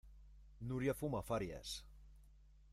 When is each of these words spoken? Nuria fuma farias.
Nuria 0.69 0.95
fuma 1.01 1.21
farias. 1.29 1.77